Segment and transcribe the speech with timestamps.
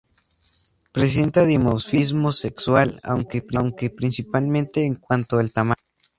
[0.91, 3.43] Presenta dimorfismo sexual, aunque
[3.91, 5.75] principalmente en cuanto al tamaño.